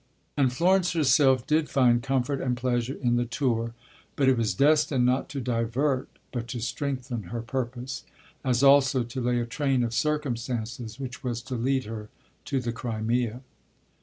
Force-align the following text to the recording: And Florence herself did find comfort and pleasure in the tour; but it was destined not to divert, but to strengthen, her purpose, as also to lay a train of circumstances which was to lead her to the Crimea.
And 0.35 0.51
Florence 0.51 0.93
herself 0.93 1.45
did 1.45 1.69
find 1.69 2.01
comfort 2.01 2.41
and 2.41 2.57
pleasure 2.57 2.95
in 2.95 3.17
the 3.17 3.25
tour; 3.25 3.75
but 4.15 4.27
it 4.27 4.35
was 4.35 4.55
destined 4.55 5.05
not 5.05 5.29
to 5.29 5.39
divert, 5.39 6.09
but 6.31 6.47
to 6.47 6.59
strengthen, 6.59 7.25
her 7.25 7.43
purpose, 7.43 8.03
as 8.43 8.63
also 8.63 9.03
to 9.03 9.21
lay 9.21 9.39
a 9.39 9.45
train 9.45 9.83
of 9.83 9.93
circumstances 9.93 10.99
which 10.99 11.23
was 11.23 11.43
to 11.43 11.53
lead 11.55 11.83
her 11.85 12.09
to 12.45 12.59
the 12.59 12.71
Crimea. 12.71 13.41